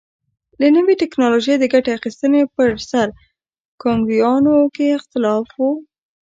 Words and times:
له 0.59 0.67
نوې 0.75 0.93
ټکنالوژۍ 1.01 1.55
د 1.59 1.65
ګټې 1.73 1.91
اخیستنې 1.97 2.41
پر 2.55 2.69
سر 2.89 3.07
کانګویانو 3.81 4.55
کې 4.75 4.85
اختلاف 4.97 5.47
و. 5.59 5.61